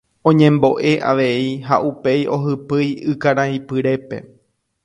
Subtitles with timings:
[0.29, 4.17] Oñemboʼe avei ha upéi ohypýi ykaraipyrépe.